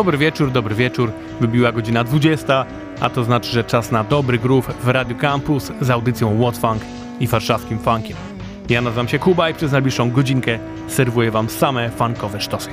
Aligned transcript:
Dobry 0.00 0.18
wieczór, 0.18 0.50
dobry 0.50 0.74
wieczór. 0.74 1.12
Wybiła 1.40 1.72
godzina 1.72 2.04
20, 2.04 2.66
a 3.00 3.10
to 3.10 3.24
znaczy, 3.24 3.50
że 3.50 3.64
czas 3.64 3.92
na 3.92 4.04
dobry 4.04 4.38
groove 4.38 4.74
w 4.82 4.88
Radio 4.88 5.16
Campus 5.16 5.72
z 5.80 5.90
audycją 5.90 6.40
What 6.40 6.58
Funk 6.58 6.82
i 7.20 7.26
warszawskim 7.26 7.78
funkiem. 7.78 8.16
Ja 8.68 8.80
nazywam 8.80 9.08
się 9.08 9.18
Kuba 9.18 9.50
i 9.50 9.54
przez 9.54 9.72
najbliższą 9.72 10.10
godzinkę 10.10 10.58
serwuję 10.88 11.30
wam 11.30 11.48
same 11.48 11.90
funkowe 11.90 12.40
sztosy. 12.40 12.70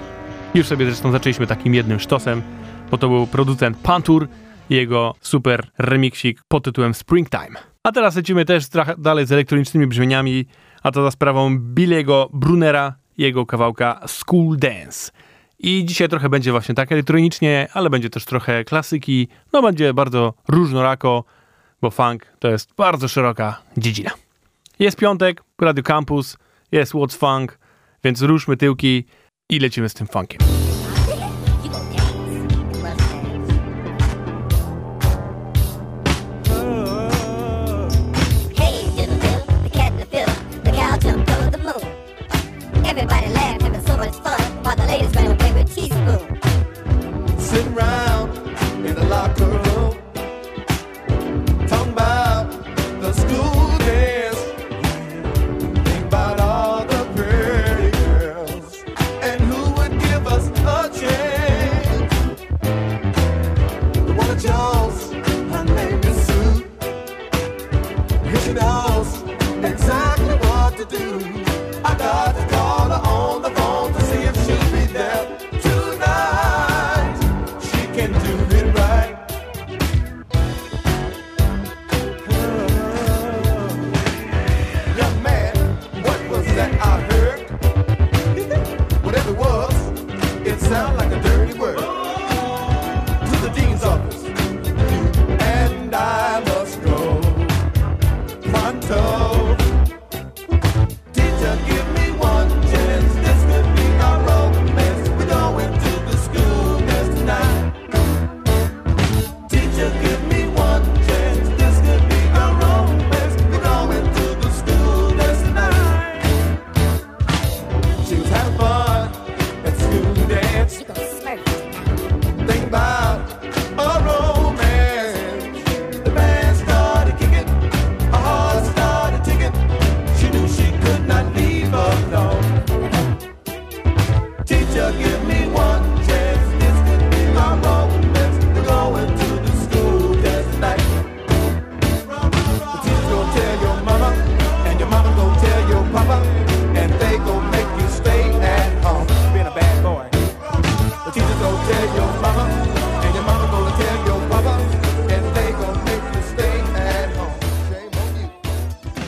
Już 0.54 0.68
sobie 0.68 0.86
zresztą 0.86 1.12
zaczęliśmy 1.12 1.48
takim 1.48 1.74
jednym 1.74 2.00
sztosem, 2.00 2.42
bo 2.92 2.98
to 2.98 3.10
był 3.10 3.28
producent 3.28 3.78
Pantur 3.78 4.28
i 4.70 4.76
jego 4.76 5.16
super 5.22 5.68
remiksik 5.78 6.42
pod 6.48 6.64
tytułem 6.64 6.94
Springtime. 6.94 7.60
A 7.84 7.92
teraz 7.92 8.16
lecimy 8.16 8.46
też 8.46 8.64
dalej 8.98 9.26
z 9.26 9.32
elektronicznymi 9.32 9.88
brzmieniami, 9.88 10.46
a 10.84 10.92
to 10.92 11.04
za 11.04 11.12
sprawą 11.12 11.60
Billiego 11.60 12.30
Brunera 12.34 12.96
jego 13.18 13.46
kawałka 13.46 14.00
School 14.08 14.58
Dance. 14.58 15.12
I 15.60 15.86
dzisiaj 15.86 16.10
trochę 16.10 16.30
będzie 16.30 16.52
właśnie 16.52 16.76
tak 16.76 16.92
elektronicznie, 16.92 17.68
ale 17.74 17.90
będzie 17.90 18.10
też 18.10 18.26
trochę 18.26 18.64
klasyki. 18.64 19.28
No 19.54 19.62
będzie 19.62 19.94
bardzo 19.94 20.34
różnorako, 20.48 21.24
bo 21.82 21.92
funk 21.92 22.26
to 22.40 22.48
jest 22.48 22.74
bardzo 22.78 23.08
szeroka 23.08 23.62
dziedzina. 23.78 24.12
Jest 24.80 24.98
piątek, 24.98 25.44
Radio 25.62 25.84
Campus, 25.84 26.38
jest 26.72 26.94
What's 26.94 27.18
Funk, 27.18 27.60
więc 28.04 28.22
ruszmy 28.22 28.58
tyłki 28.58 29.06
i 29.50 29.60
lecimy 29.60 29.90
z 29.90 29.94
tym 29.94 30.08
funkiem. 30.08 30.57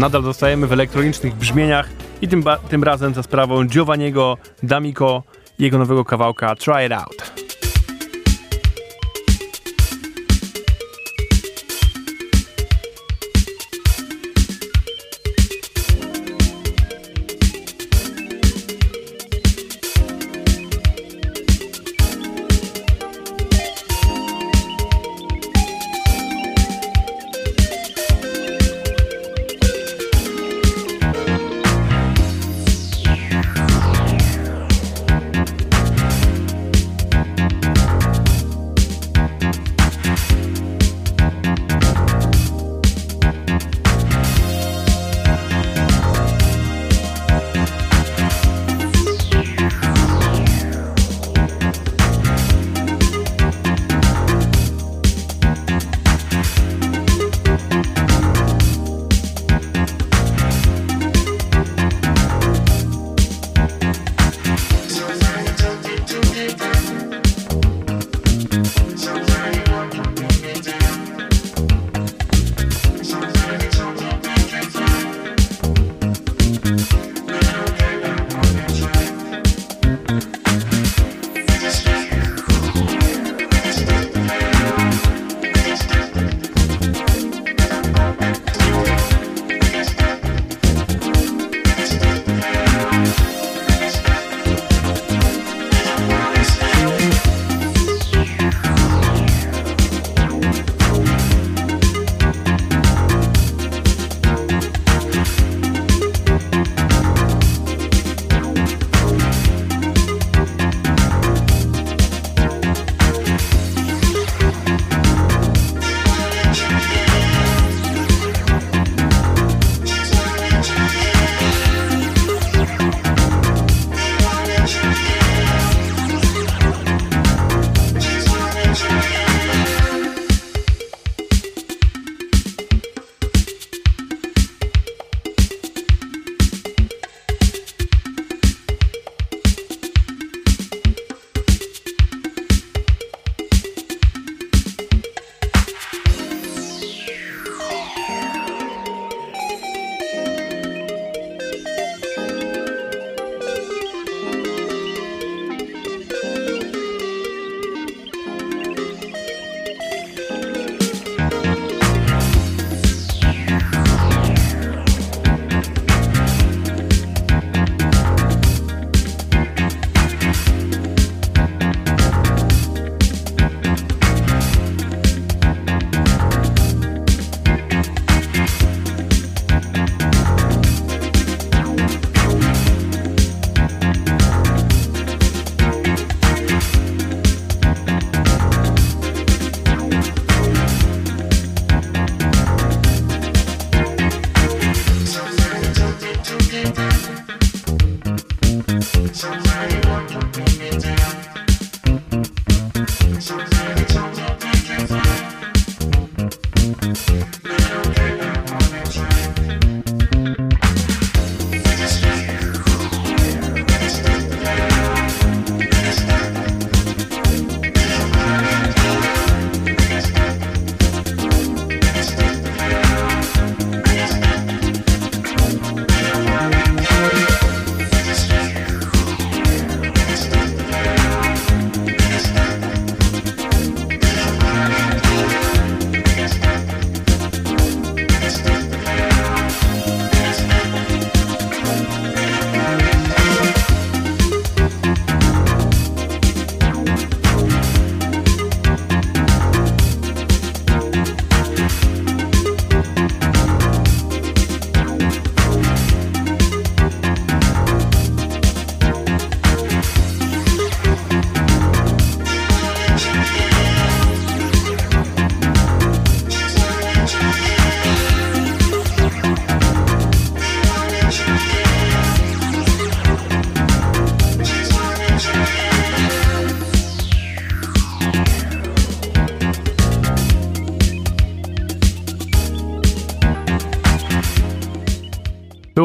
Nadal 0.09 0.23
zostajemy 0.23 0.67
w 0.67 0.73
elektronicznych 0.73 1.35
brzmieniach 1.35 1.89
i 2.21 2.27
tym, 2.27 2.43
tym 2.69 2.83
razem 2.83 3.13
za 3.13 3.23
sprawą 3.23 3.65
Giovanniego 3.65 4.37
D'Amico 4.63 5.21
i 5.59 5.63
jego 5.63 5.77
nowego 5.77 6.05
kawałka 6.05 6.55
Try 6.55 6.85
It 6.85 6.91
Out. 6.91 7.18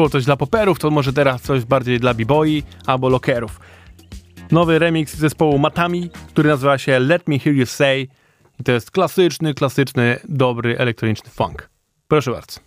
Było 0.05 0.09
coś 0.09 0.25
dla 0.25 0.37
poperów, 0.37 0.79
to 0.79 0.91
może 0.91 1.13
teraz 1.13 1.41
coś 1.41 1.65
bardziej 1.65 1.99
dla 1.99 2.13
b-boyi 2.13 2.63
albo 2.85 3.09
lockerów. 3.09 3.59
Nowy 4.51 4.79
remix 4.79 5.15
zespołu 5.15 5.57
Matami, 5.57 6.09
który 6.27 6.49
nazywa 6.49 6.77
się 6.77 6.99
Let 6.99 7.27
Me 7.27 7.39
Hear 7.39 7.55
You 7.55 7.65
Say 7.65 8.07
i 8.59 8.63
to 8.63 8.71
jest 8.71 8.91
klasyczny, 8.91 9.53
klasyczny, 9.53 10.19
dobry 10.29 10.77
elektroniczny 10.77 11.29
funk. 11.29 11.69
Proszę 12.07 12.31
bardzo. 12.31 12.64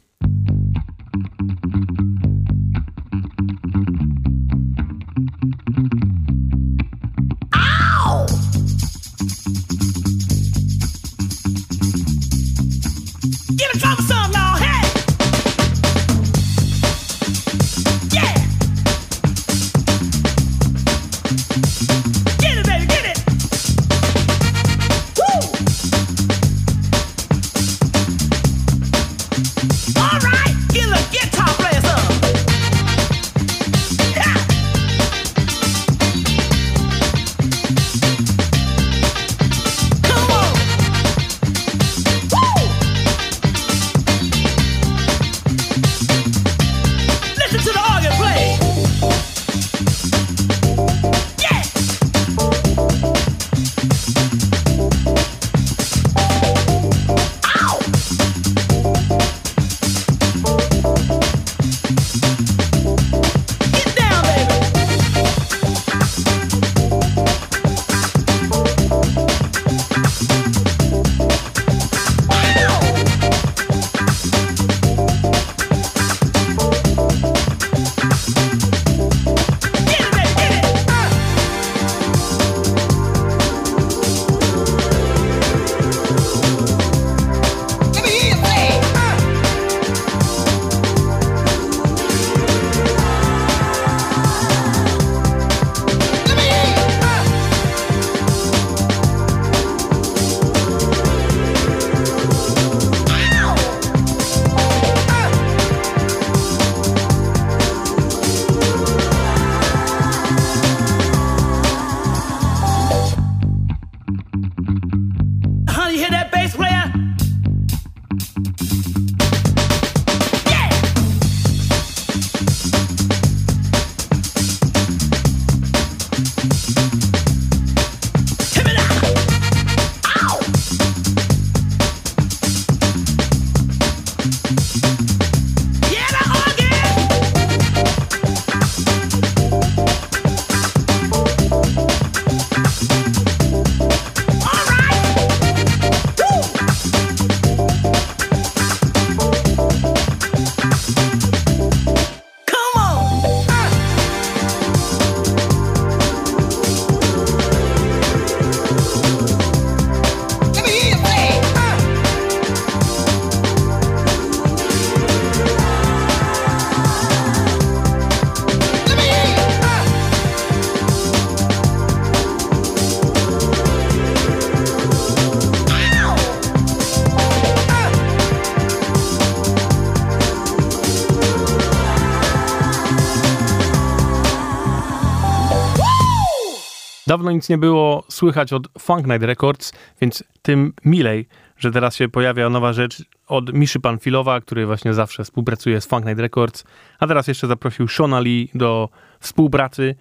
Dawno 187.19 187.33
nic 187.33 187.49
nie 187.49 187.59
było 187.59 188.05
słychać 188.09 188.53
od 188.53 188.69
Funk 188.79 189.07
Night 189.07 189.23
Records, 189.23 189.73
więc 190.01 190.25
tym 190.43 190.73
milej, 190.85 191.29
że 191.57 191.71
teraz 191.71 191.97
się 191.97 192.09
pojawia 192.09 192.51
nowa 192.51 192.73
rzecz 192.73 193.05
od 193.27 193.53
Miszy 193.53 193.81
Panfilowa, 193.81 194.41
który 194.41 194.67
właśnie 194.67 194.95
zawsze 194.95 195.25
współpracuje 195.25 195.81
z 195.81 195.87
Funk 195.87 196.07
Night 196.07 196.21
Records, 196.21 196.65
a 196.99 197.07
teraz 197.07 197.29
jeszcze 197.29 197.47
zaprosił 197.47 197.89
Shona 197.89 198.21
Lee 198.21 198.51
do 198.55 198.89
współpracy 199.21 199.95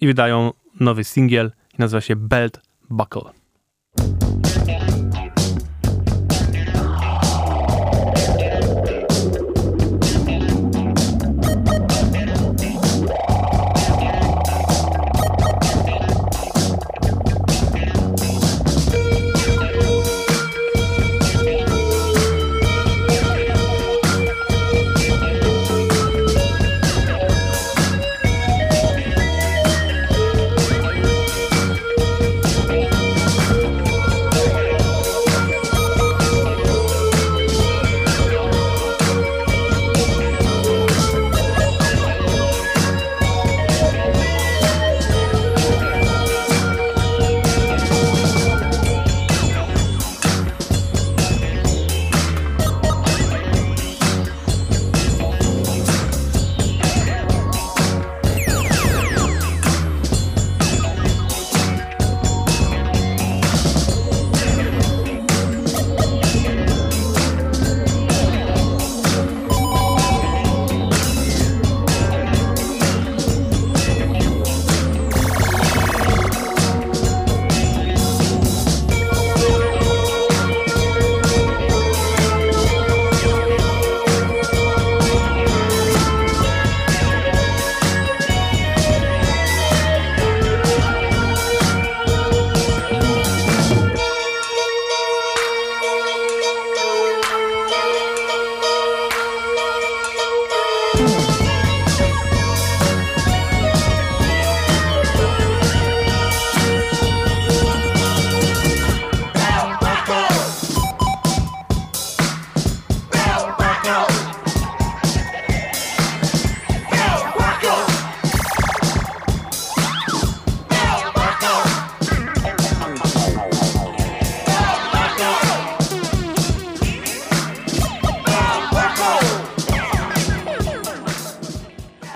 i 0.00 0.06
wydają 0.06 0.50
nowy 0.80 1.04
singiel 1.04 1.52
i 1.74 1.76
nazywa 1.78 2.00
się 2.00 2.16
Belt 2.16 2.60
Buckle. 2.90 3.30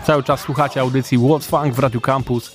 Cały 0.06 0.22
czas 0.22 0.40
słuchacie 0.40 0.80
audycji 0.80 1.18
What's 1.18 1.44
Funk 1.44 1.75
w 1.75 1.78
Radiu 1.78 2.00
Campus. 2.00 2.52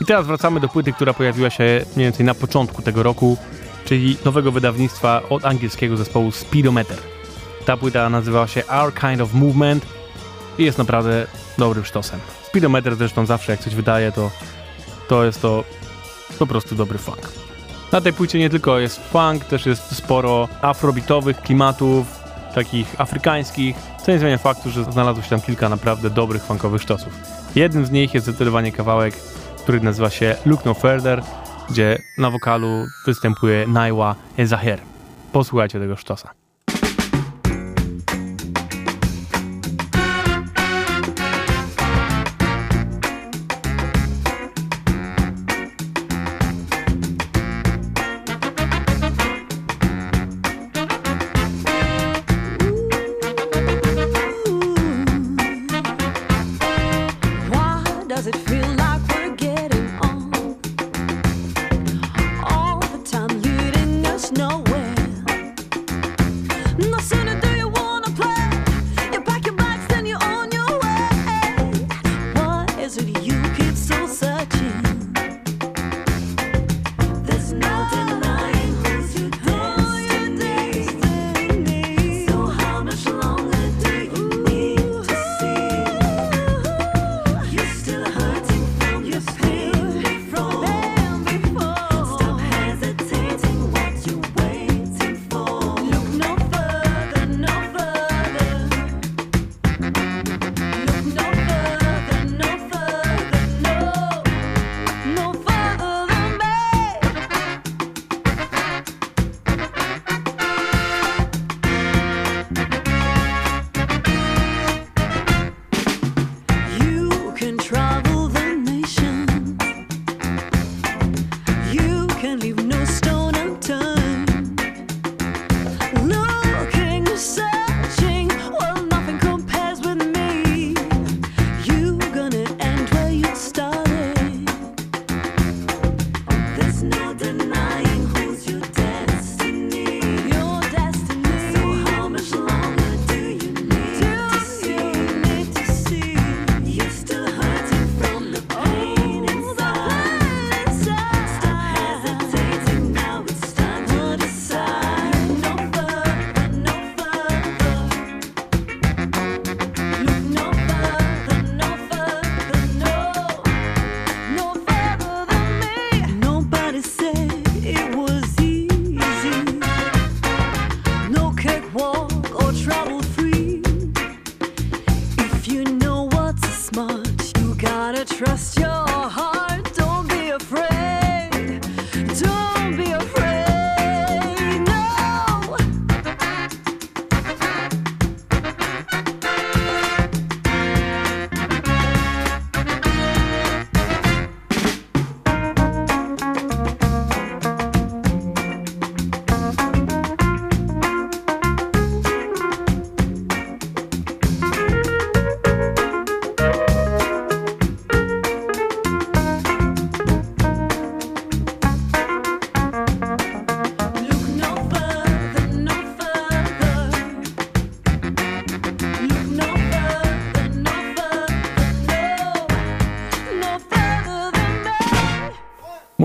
I 0.00 0.04
teraz 0.04 0.26
wracamy 0.26 0.60
do 0.60 0.68
płyty, 0.68 0.92
która 0.92 1.14
pojawiła 1.14 1.50
się 1.50 1.64
mniej 1.96 2.06
więcej 2.06 2.26
na 2.26 2.34
początku 2.34 2.82
tego 2.82 3.02
roku, 3.02 3.36
czyli 3.84 4.16
nowego 4.24 4.52
wydawnictwa 4.52 5.22
od 5.30 5.44
angielskiego 5.44 5.96
zespołu 5.96 6.32
Speedometer. 6.32 6.96
Ta 7.64 7.76
płyta 7.76 8.08
nazywała 8.08 8.46
się 8.46 8.62
Our 8.66 8.94
Kind 8.94 9.20
of 9.20 9.34
Movement 9.34 9.86
i 10.58 10.64
jest 10.64 10.78
naprawdę 10.78 11.26
dobrym 11.58 11.84
sztosem. 11.84 12.20
Speedometer 12.48 12.96
zresztą 12.96 13.26
zawsze 13.26 13.52
jak 13.52 13.60
coś 13.60 13.74
wydaje, 13.74 14.12
to, 14.12 14.30
to 15.08 15.24
jest 15.24 15.42
to 15.42 15.64
po 16.38 16.46
prostu 16.46 16.74
dobry 16.74 16.98
funk. 16.98 17.32
Na 17.92 18.00
tej 18.00 18.12
płycie 18.12 18.38
nie 18.38 18.50
tylko 18.50 18.78
jest 18.78 19.00
funk, 19.08 19.44
też 19.44 19.66
jest 19.66 19.96
sporo 19.96 20.48
afrobitowych 20.62 21.40
klimatów, 21.40 22.06
takich 22.54 23.00
afrykańskich, 23.00 23.76
co 24.06 24.12
nie 24.12 24.18
zmienia 24.18 24.38
faktu, 24.38 24.70
że 24.70 24.84
znalazło 24.84 25.22
się 25.22 25.30
tam 25.30 25.40
kilka 25.40 25.68
naprawdę 25.68 26.10
dobrych 26.10 26.42
funkowych 26.42 26.82
sztosów. 26.82 27.12
Jednym 27.54 27.86
z 27.86 27.90
nich 27.90 28.14
jest 28.14 28.26
zdecydowanie 28.26 28.72
kawałek, 28.72 29.14
który 29.62 29.80
nazywa 29.80 30.10
się 30.10 30.36
Look 30.44 30.64
No 30.64 30.74
Further, 30.74 31.22
gdzie 31.70 31.98
na 32.18 32.30
wokalu 32.30 32.86
występuje 33.06 33.66
Naiwa 33.66 34.14
Ezaher. 34.38 34.78
Posłuchajcie 35.32 35.80
tego 35.80 35.96
sztosa. 35.96 36.45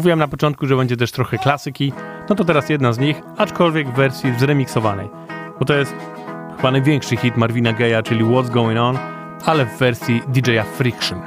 Mówiłem 0.02 0.20
na 0.20 0.28
początku, 0.28 0.68
że 0.68 0.76
będzie 0.76 0.98
też 0.98 1.12
trochę 1.12 1.38
klasyki, 1.38 1.94
no 2.30 2.36
to 2.36 2.46
teraz 2.46 2.70
jedna 2.70 2.94
z 2.94 3.00
nich, 3.00 3.22
aczkolwiek 3.38 3.90
w 3.90 3.94
wersji 3.94 4.34
zremiksowanej. 4.40 5.10
Bo 5.60 5.66
to 5.66 5.74
jest 5.74 5.96
chyba 6.58 6.72
największy 6.72 7.18
hit 7.18 7.38
Marvina 7.38 7.74
Gaye'a, 7.74 8.04
czyli 8.04 8.24
What's 8.26 8.50
Going 8.50 8.80
On, 8.80 8.98
ale 9.46 9.66
w 9.66 9.78
wersji 9.78 10.22
DJ-a 10.28 10.64
Friction. 10.64 11.22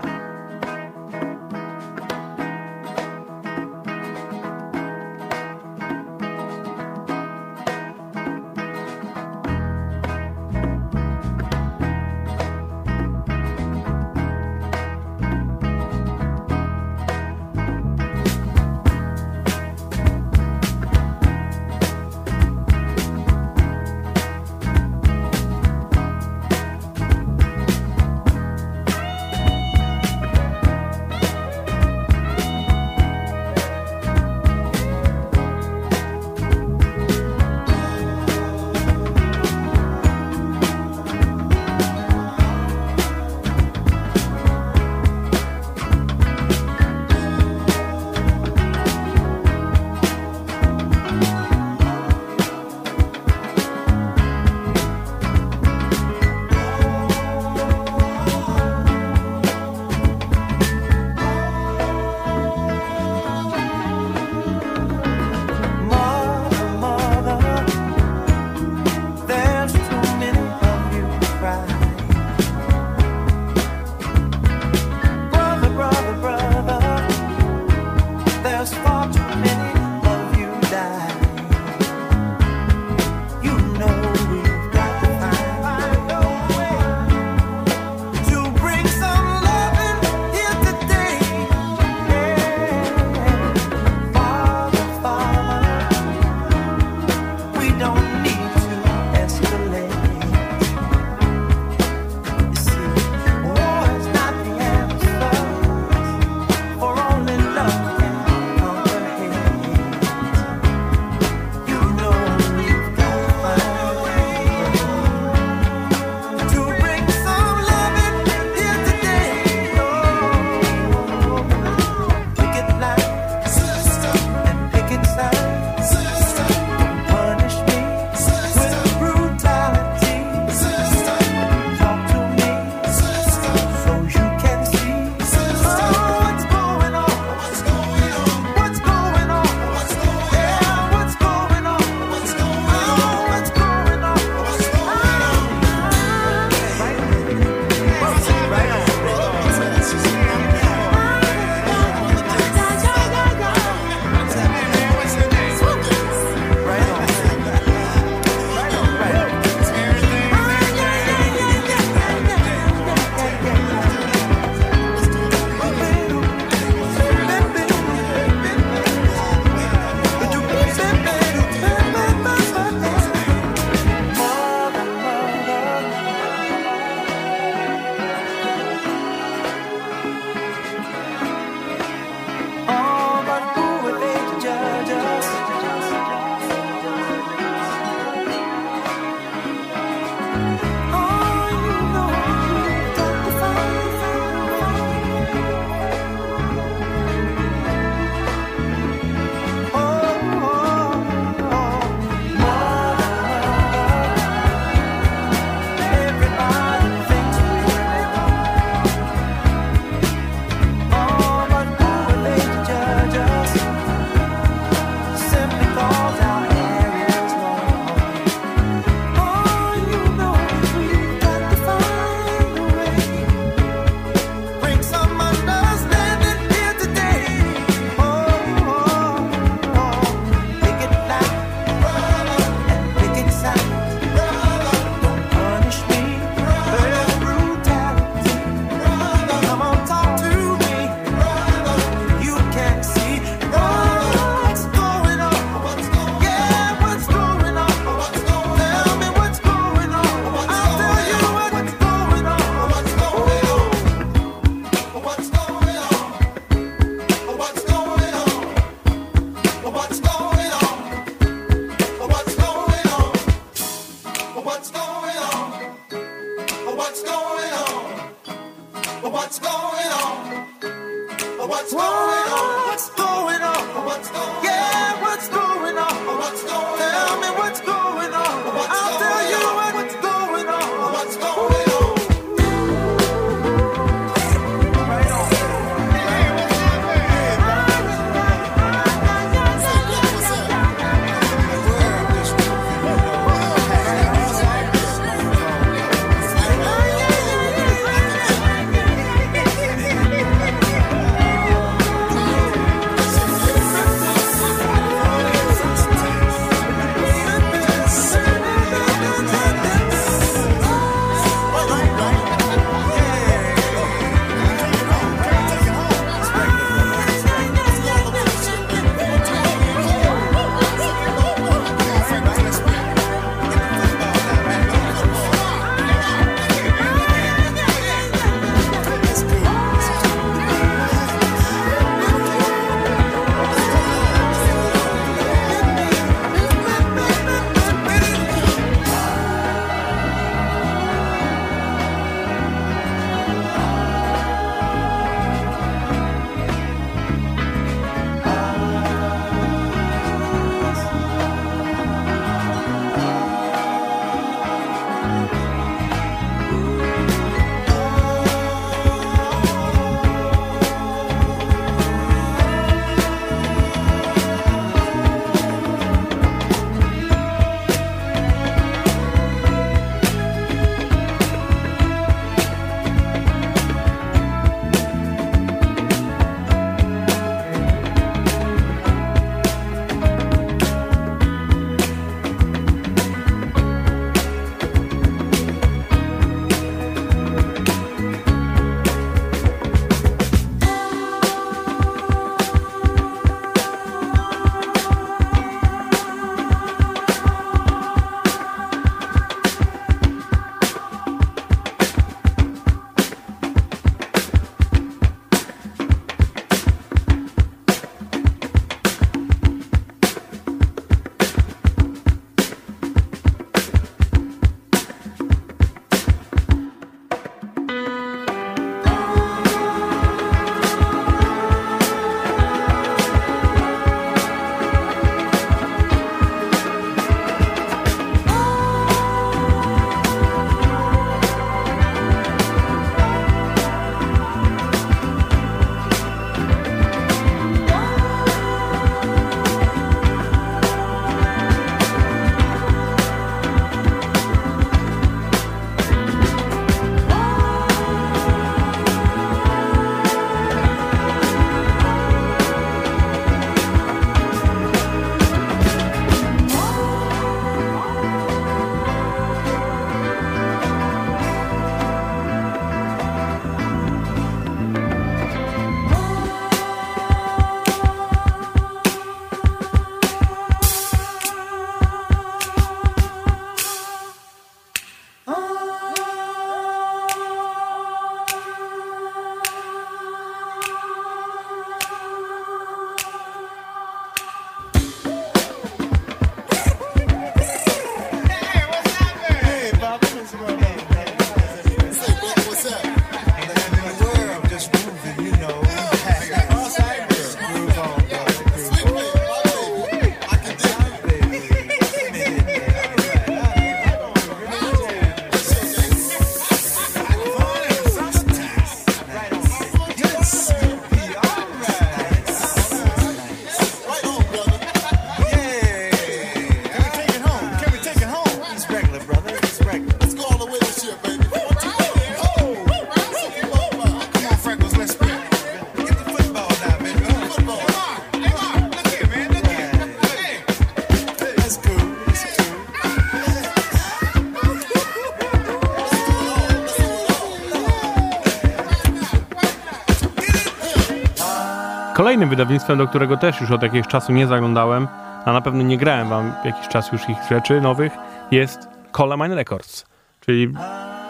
Kolejnym 542.14 542.30
wydawnictwem, 542.30 542.78
do 542.78 542.88
którego 542.88 543.16
też 543.16 543.40
już 543.40 543.50
od 543.50 543.62
jakiegoś 543.62 543.88
czasu 543.88 544.12
nie 544.12 544.26
zaglądałem, 544.26 544.88
a 545.24 545.32
na 545.32 545.40
pewno 545.40 545.62
nie 545.62 545.78
grałem 545.78 546.08
wam 546.08 546.32
jakiś 546.44 546.68
czas 546.68 546.92
już 546.92 547.08
ich 547.08 547.16
rzeczy 547.30 547.60
nowych, 547.60 547.92
jest 548.30 548.68
Colamine 548.92 549.34
Records. 549.34 549.86
Czyli 550.20 550.52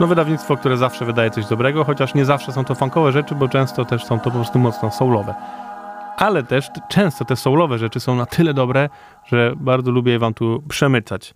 no, 0.00 0.06
wydawnictwo, 0.06 0.56
które 0.56 0.76
zawsze 0.76 1.04
wydaje 1.04 1.30
coś 1.30 1.46
dobrego, 1.46 1.84
chociaż 1.84 2.14
nie 2.14 2.24
zawsze 2.24 2.52
są 2.52 2.64
to 2.64 2.74
funkowe 2.74 3.12
rzeczy, 3.12 3.34
bo 3.34 3.48
często 3.48 3.84
też 3.84 4.04
są 4.04 4.20
to 4.20 4.24
po 4.24 4.30
prostu 4.30 4.58
mocno 4.58 4.90
soulowe. 4.90 5.34
Ale 6.16 6.42
też 6.42 6.70
często 6.88 7.24
te 7.24 7.36
soulowe 7.36 7.78
rzeczy 7.78 8.00
są 8.00 8.14
na 8.16 8.26
tyle 8.26 8.54
dobre, 8.54 8.88
że 9.26 9.52
bardzo 9.56 9.90
lubię 9.90 10.18
wam 10.18 10.34
tu 10.34 10.62
przemycać. 10.68 11.34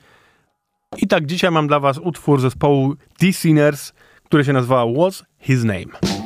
I 0.96 1.06
tak 1.06 1.26
dzisiaj 1.26 1.50
mam 1.50 1.66
dla 1.66 1.80
was 1.80 1.98
utwór 1.98 2.40
zespołu 2.40 2.94
The 3.18 3.32
Sinners, 3.32 3.92
który 4.24 4.44
się 4.44 4.52
nazywa 4.52 4.82
What's 4.82 5.24
His 5.40 5.64
Name. 5.64 6.17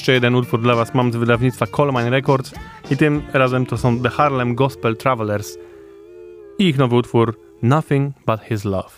Jeszcze 0.00 0.12
jeden 0.12 0.34
utwór 0.34 0.60
dla 0.60 0.74
Was 0.74 0.94
mam 0.94 1.12
z 1.12 1.16
wydawnictwa 1.16 1.66
Colemine 1.66 2.10
Records 2.10 2.54
i 2.90 2.96
tym 2.96 3.22
razem 3.32 3.66
to 3.66 3.78
są 3.78 4.02
The 4.02 4.08
Harlem 4.08 4.54
Gospel 4.54 4.96
Travelers 4.96 5.58
i 6.58 6.68
ich 6.68 6.78
nowy 6.78 6.96
utwór 6.96 7.38
Nothing 7.62 8.12
But 8.26 8.40
His 8.40 8.64
Love. 8.64 8.90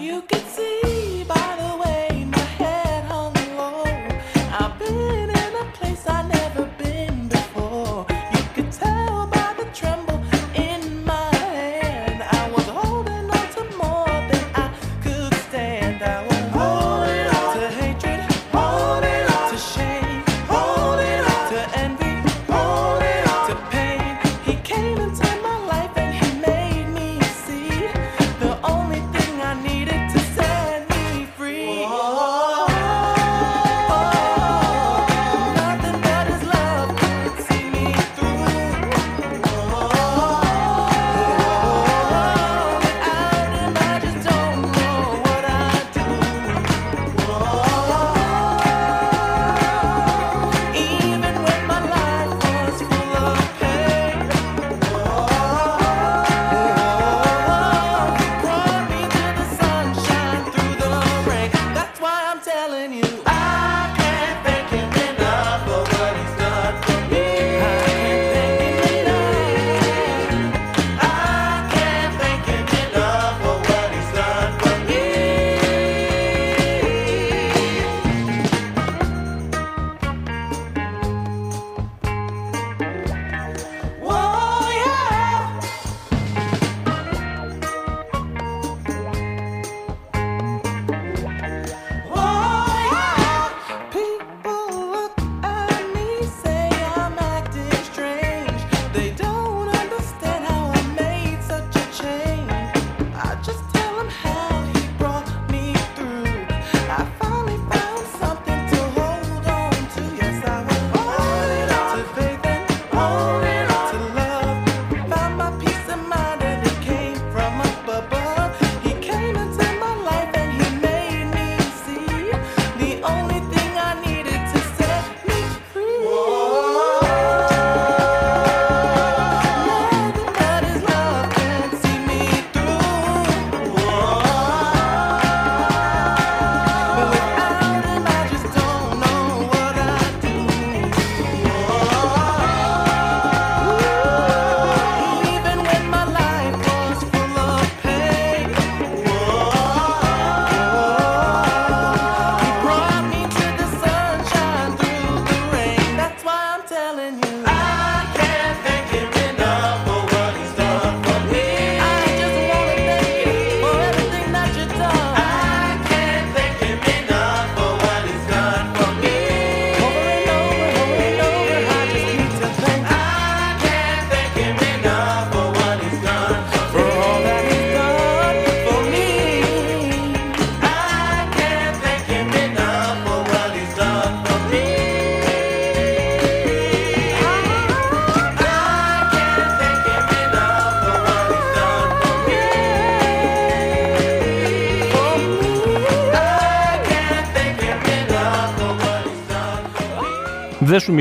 You 0.00 0.22
can 0.28 0.40
see 0.40 1.24
by 1.24 1.34
the 1.58 1.63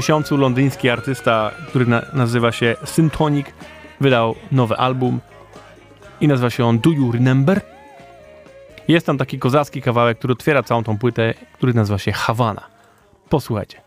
miesiącu 0.03 0.37
londyński 0.37 0.89
artysta, 0.89 1.51
który 1.67 1.85
na, 1.85 2.01
nazywa 2.13 2.51
się 2.51 2.75
Syntonic, 2.85 3.47
wydał 4.01 4.35
nowy 4.51 4.77
album 4.77 5.19
i 6.21 6.27
nazywa 6.27 6.49
się 6.49 6.65
on 6.65 6.79
Do 6.79 6.89
You 6.89 7.11
Remember? 7.11 7.61
Jest 8.87 9.05
tam 9.05 9.17
taki 9.17 9.39
kozacki 9.39 9.81
kawałek, 9.81 10.17
który 10.17 10.33
otwiera 10.33 10.63
całą 10.63 10.83
tą 10.83 10.97
płytę, 10.97 11.33
który 11.53 11.73
nazywa 11.73 11.97
się 11.97 12.11
Havana. 12.11 12.61
Posłuchajcie. 13.29 13.81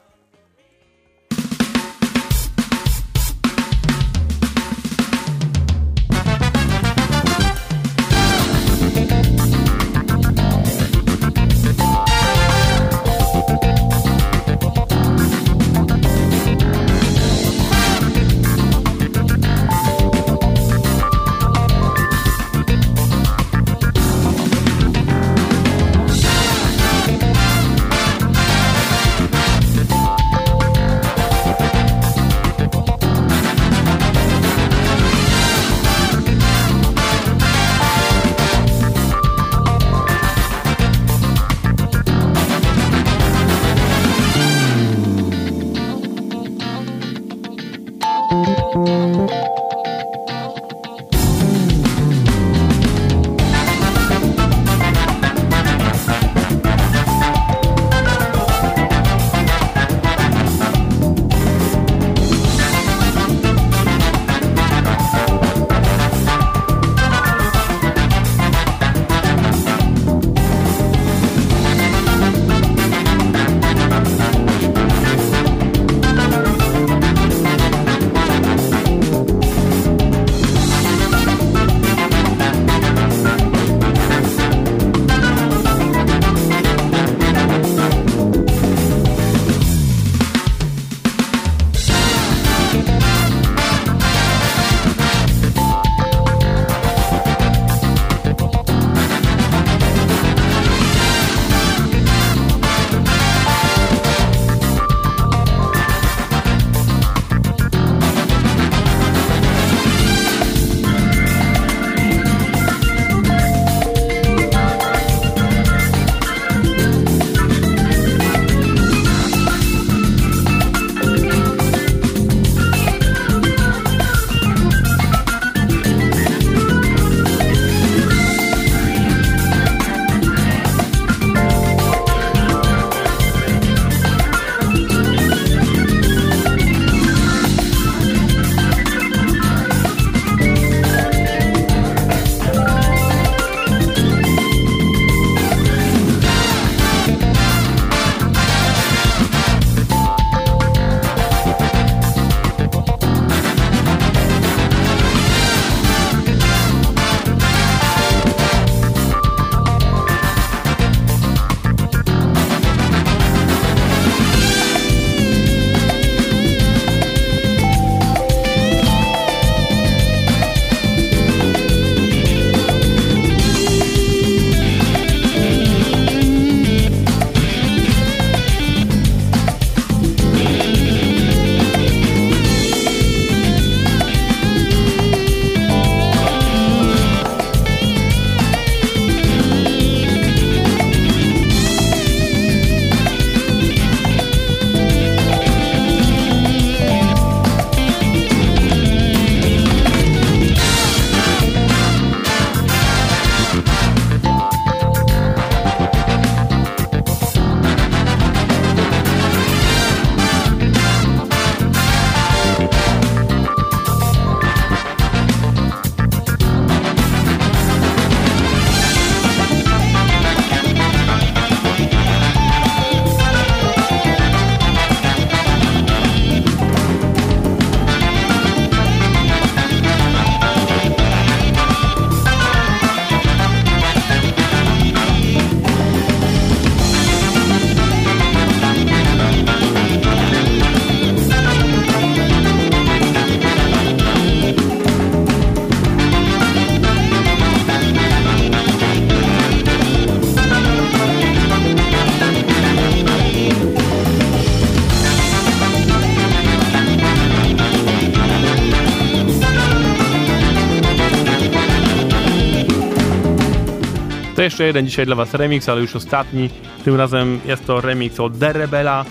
Jeszcze 264.46 264.64
jeden 264.64 264.86
dzisiaj 264.86 265.06
dla 265.06 265.16
Was 265.16 265.34
remix, 265.34 265.68
ale 265.68 265.80
już 265.80 265.96
ostatni. 265.96 266.50
Tym 266.84 266.96
razem 266.96 267.40
jest 267.46 267.66
to 267.66 267.80
remix 267.80 268.20
od 268.20 268.38
The 268.38 268.52
Rebela, 268.52 269.04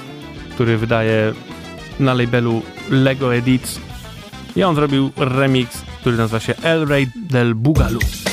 który 0.53 0.77
wydaje 0.77 1.33
na 1.99 2.13
labelu 2.13 2.61
Lego 2.89 3.35
Edits. 3.35 3.79
I 4.55 4.63
on 4.63 4.75
zrobił 4.75 5.11
remix, 5.17 5.81
który 6.01 6.17
nazywa 6.17 6.39
się 6.39 6.53
El 6.63 6.87
Rey 6.87 7.07
del 7.15 7.55
Bugaloo. 7.55 8.24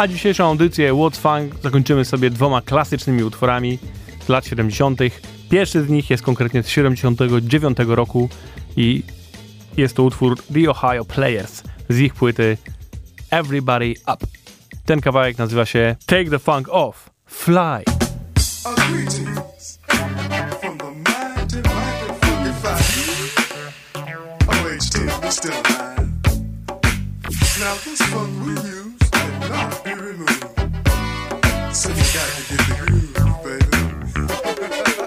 A 0.00 0.08
dzisiejszą 0.08 0.44
audycję 0.44 0.92
What's 0.92 1.16
Funk 1.16 1.62
zakończymy 1.62 2.04
sobie 2.04 2.30
dwoma 2.30 2.62
klasycznymi 2.62 3.22
utworami 3.22 3.78
z 4.26 4.28
lat 4.28 4.46
70. 4.46 5.00
Pierwszy 5.50 5.84
z 5.84 5.88
nich 5.88 6.10
jest 6.10 6.22
konkretnie 6.22 6.62
z 6.62 6.68
79 6.68 7.78
roku 7.86 8.28
i 8.76 9.02
jest 9.76 9.96
to 9.96 10.02
utwór 10.02 10.36
The 10.54 10.70
Ohio 10.70 11.04
Players 11.04 11.62
z 11.88 11.98
ich 11.98 12.14
płyty 12.14 12.56
Everybody 13.30 13.94
Up. 14.00 14.26
Ten 14.84 15.00
kawałek 15.00 15.38
nazywa 15.38 15.66
się 15.66 15.96
Take 16.06 16.30
the 16.30 16.38
Funk 16.38 16.68
Off, 16.68 17.10
Fly. 17.26 17.84
Now 27.60 27.84
this 27.84 28.02
funk 28.02 28.30
we 28.44 28.52
use 28.52 28.99
So 31.72 31.88
you 31.88 32.04
gotta 32.12 32.42
get 32.48 32.60
the 32.68 32.74
groove, 32.78 33.14
baby. 33.42 34.99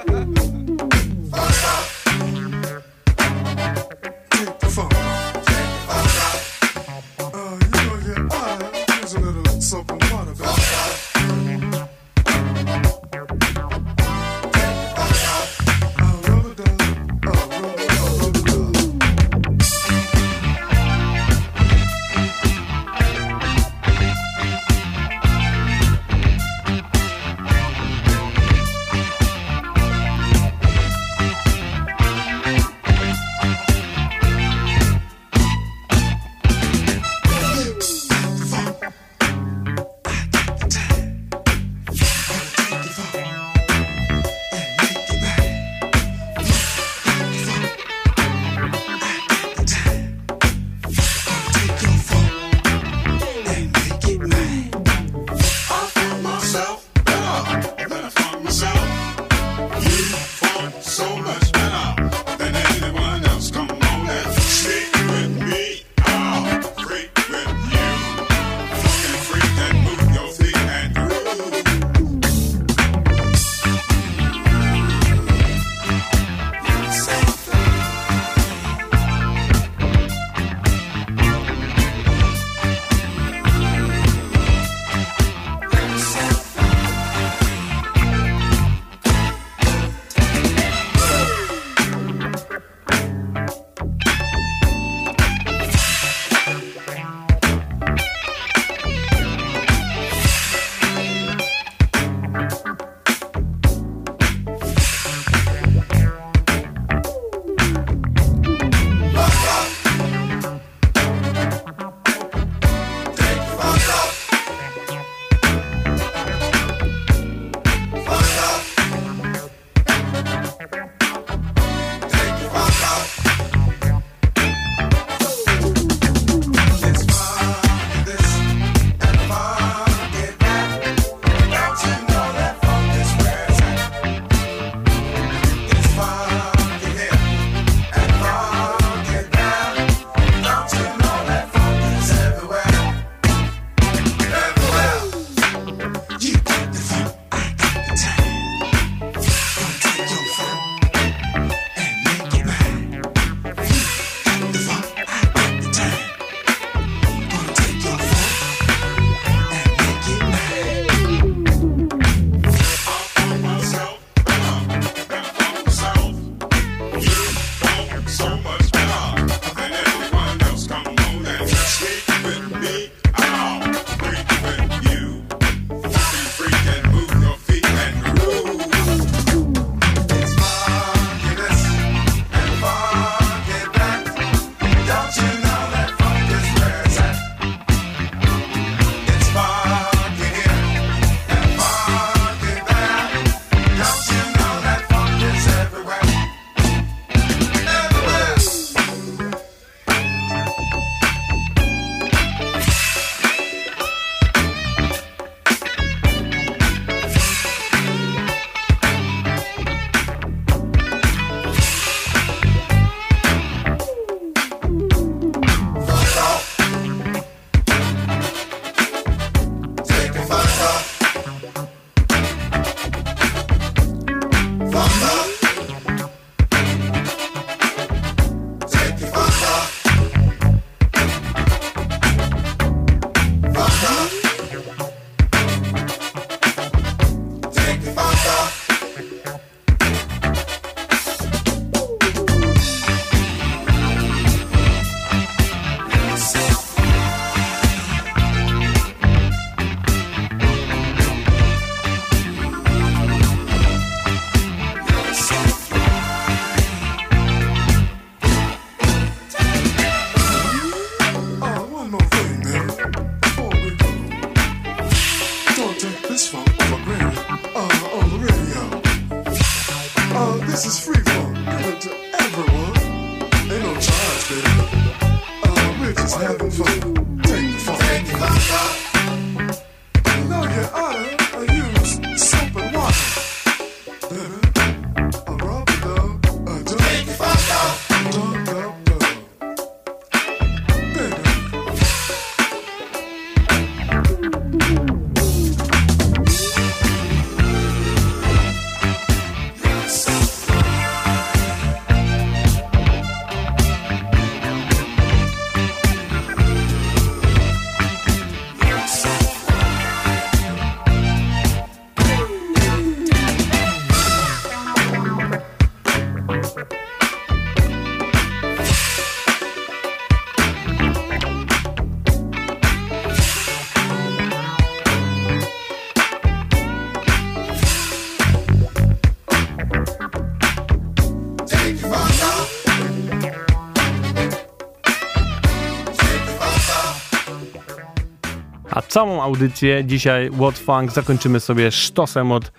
Całą 338.93 339.23
audycję 339.23 339.85
dzisiaj 339.85 340.29
What 340.31 340.59
Funk 340.59 340.91
zakończymy 340.91 341.39
sobie 341.39 341.71
sztosem 341.71 342.31
od 342.31 342.51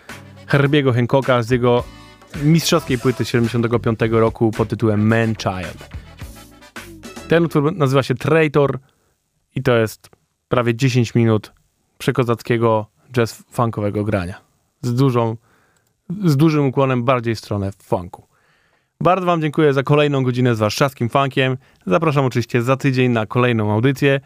Herbiego 0.46 0.92
Hancocka 0.92 1.42
z 1.42 1.50
jego 1.50 1.84
mistrzowskiej 2.42 2.98
płyty 2.98 3.24
z 3.24 3.28
75 3.28 3.98
roku 4.10 4.50
pod 4.50 4.68
tytułem 4.68 5.06
Man 5.06 5.34
Child. 5.34 5.88
Ten 7.28 7.44
utwór 7.44 7.76
nazywa 7.76 8.02
się 8.02 8.14
Traitor 8.14 8.78
i 9.54 9.62
to 9.62 9.76
jest 9.76 10.10
prawie 10.48 10.74
10 10.74 11.14
minut 11.14 11.52
przekozackiego 11.98 12.86
jazz 13.12 13.44
funkowego 13.50 14.04
grania. 14.04 14.40
Z 14.82 14.94
dużą, 14.94 15.36
z 16.24 16.36
dużym 16.36 16.66
ukłonem 16.66 17.04
bardziej 17.04 17.34
w 17.34 17.38
stronę 17.38 17.72
funku. 17.72 18.26
Bardzo 19.00 19.26
Wam 19.26 19.40
dziękuję 19.40 19.72
za 19.72 19.82
kolejną 19.82 20.22
godzinę 20.22 20.54
z 20.54 20.58
warszawskim 20.58 21.08
funkiem. 21.08 21.56
Zapraszam 21.86 22.24
oczywiście 22.24 22.62
za 22.62 22.76
tydzień 22.76 23.12
na 23.12 23.26
kolejną 23.26 23.72
audycję. 23.72 24.20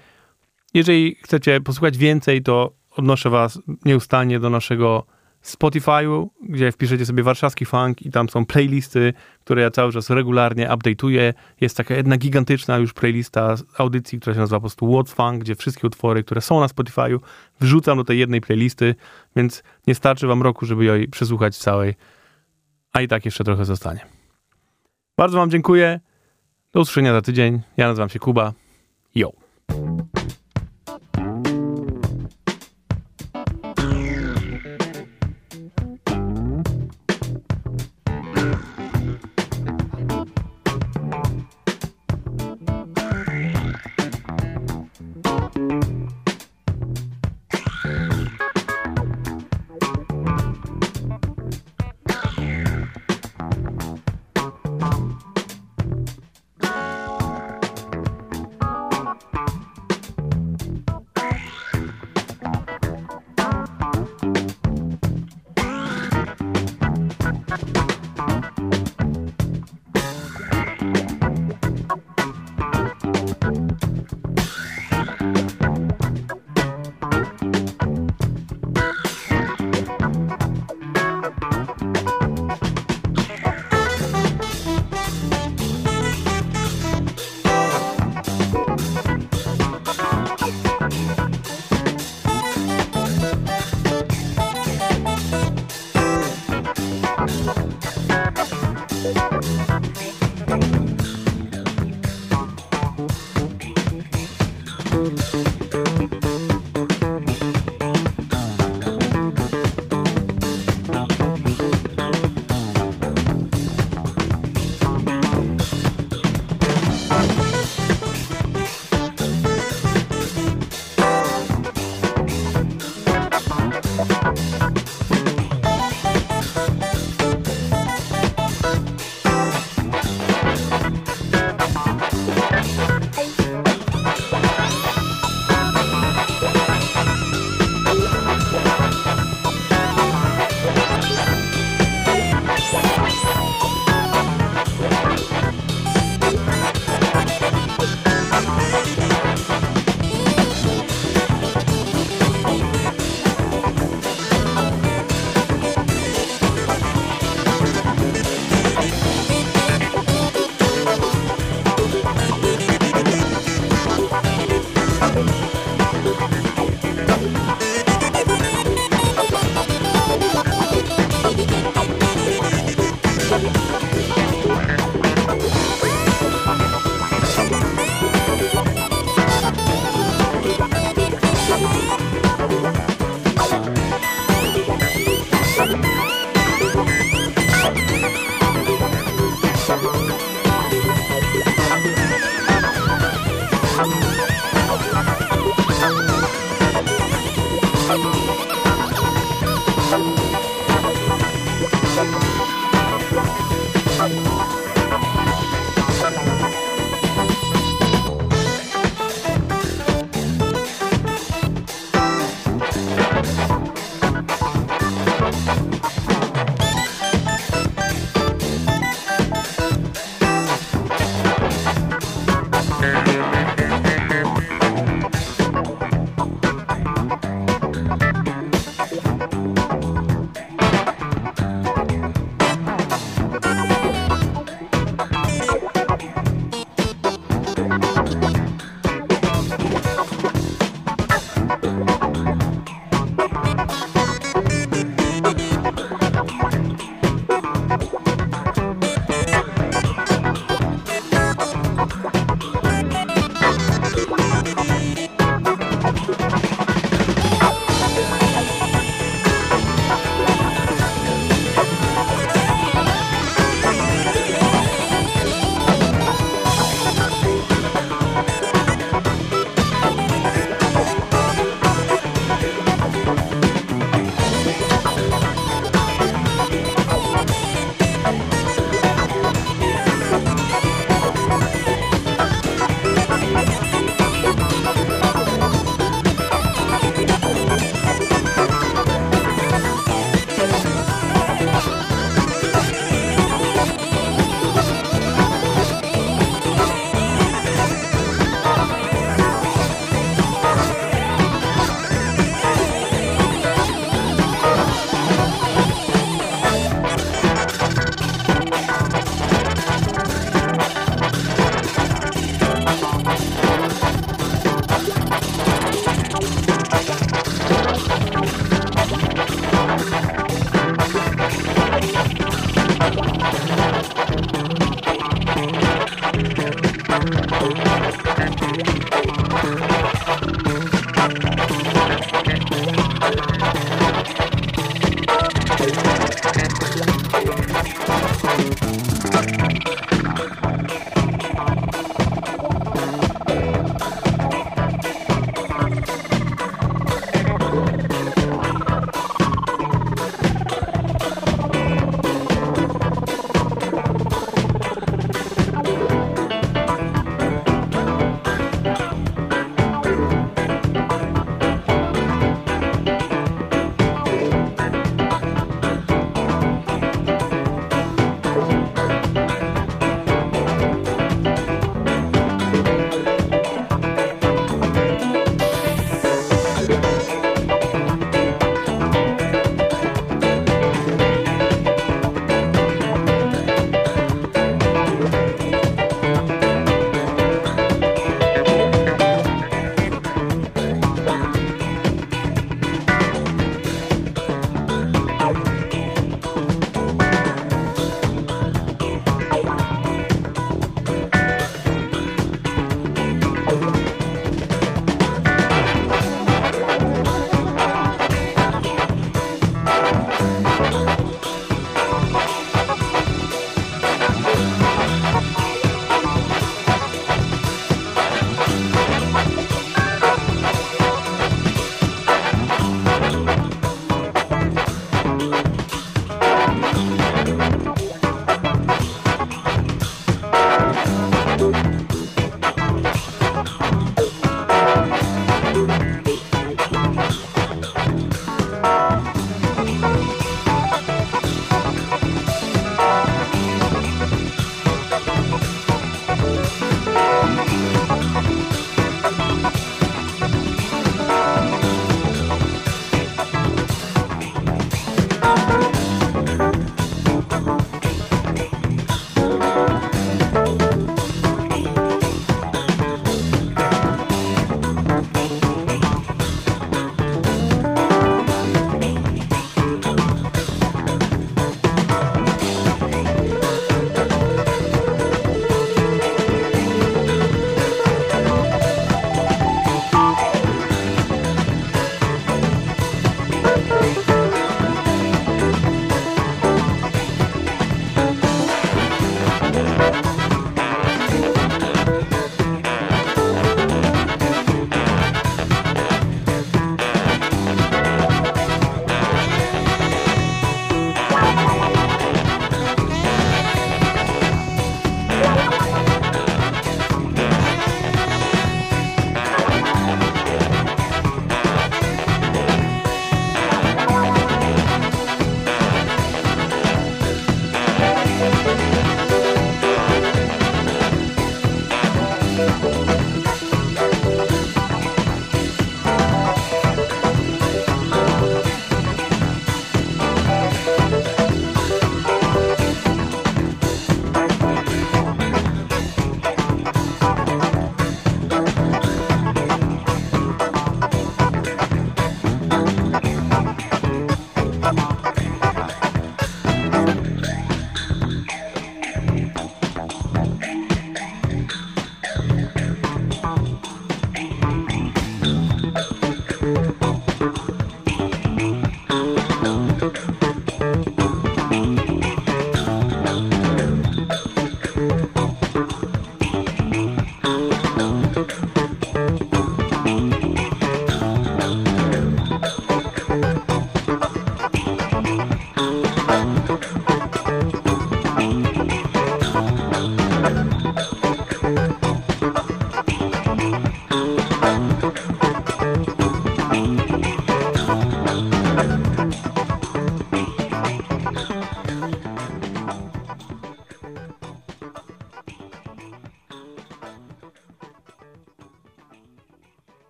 Jeżeli 0.75 1.17
chcecie 1.23 1.61
posłuchać 1.61 1.99
więcej, 1.99 2.43
to 2.43 2.73
odnoszę 2.91 3.31
Was 3.31 3.59
nieustannie 3.85 4.41
do 4.41 4.51
naszego 4.51 5.07
Spotify'u, 5.45 6.29
gdzie 6.49 6.73
wpiszecie 6.73 7.07
sobie 7.07 7.23
warszawski 7.23 7.67
funk 7.67 8.03
i 8.03 8.11
tam 8.11 8.29
są 8.29 8.47
playlisty, 8.47 9.13
które 9.45 9.63
ja 9.63 9.71
cały 9.71 9.93
czas 9.93 10.11
regularnie 10.11 10.69
update'uję. 10.69 11.35
Jest 11.61 11.77
taka 11.77 11.95
jedna 11.95 12.17
gigantyczna 12.17 12.79
już 12.79 12.93
playlista 12.93 13.55
audycji, 13.79 14.21
która 14.21 14.35
się 14.35 14.41
nazywa 14.41 14.57
po 14.57 14.61
prostu 14.61 14.87
What's 14.87 15.15
Funk, 15.15 15.41
gdzie 15.41 15.55
wszystkie 15.55 15.87
utwory, 15.87 16.25
które 16.25 16.41
są 16.41 16.61
na 16.61 16.67
Spotify'u, 16.67 17.19
wrzucam 17.61 17.99
do 17.99 18.05
tej 18.05 18.19
jednej 18.19 18.41
playlisty, 18.41 18.95
więc 19.37 19.63
nie 19.87 19.95
starczy 19.95 20.27
Wam 20.27 20.43
roku, 20.43 20.67
żeby 20.67 20.85
jej 20.85 21.09
przesłuchać 21.09 21.57
całej, 21.57 21.95
a 22.93 23.01
i 23.01 23.09
tak 23.09 23.25
jeszcze 23.25 23.45
trochę 23.45 23.65
zostanie. 23.65 24.01
Bardzo 25.17 25.39
Wam 25.39 25.51
dziękuję. 25.51 26.01
Do 26.73 26.81
usłyszenia 26.81 27.13
za 27.13 27.23
tydzień. 27.23 27.61
Ja 27.77 27.89
nazywam 27.89 28.09
się 28.09 28.19
Kuba. 28.19 28.53
Yo. 29.15 29.33